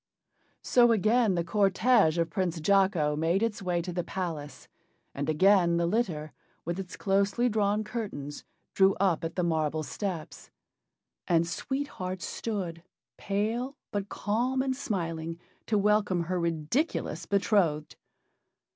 So 0.63 0.91
again 0.91 1.35
the 1.35 1.43
cortége 1.43 2.17
of 2.17 2.31
Prince 2.31 2.59
Jocko 2.59 3.15
made 3.15 3.43
its 3.43 3.61
way 3.61 3.83
to 3.83 3.93
the 3.93 4.03
palace, 4.03 4.67
and 5.13 5.29
again 5.29 5.77
the 5.77 5.85
litter, 5.85 6.33
with 6.65 6.79
its 6.79 6.97
closely 6.97 7.47
drawn 7.49 7.83
curtains, 7.83 8.43
drew 8.73 8.95
up 8.95 9.23
at 9.23 9.35
the 9.35 9.43
marble 9.43 9.83
steps. 9.83 10.49
And 11.27 11.45
Sweet 11.47 11.87
Heart 11.87 12.23
stood, 12.23 12.81
pale, 13.17 13.77
but 13.91 14.09
calm 14.09 14.63
and 14.63 14.75
smiling, 14.75 15.37
to 15.67 15.77
welcome 15.77 16.23
her 16.23 16.39
ridiculous 16.39 17.27
betrothed. 17.27 17.95